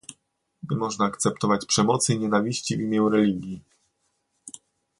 [0.71, 3.61] Nie można akceptować przemocy i nienawiści w imię religii